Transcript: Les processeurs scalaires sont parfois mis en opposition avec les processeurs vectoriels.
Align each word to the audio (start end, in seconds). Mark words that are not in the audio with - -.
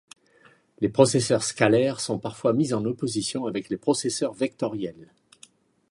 Les 0.79 0.89
processeurs 0.89 1.43
scalaires 1.43 1.99
sont 1.99 2.17
parfois 2.17 2.53
mis 2.53 2.73
en 2.73 2.83
opposition 2.85 3.45
avec 3.45 3.69
les 3.69 3.77
processeurs 3.77 4.33
vectoriels. 4.33 5.13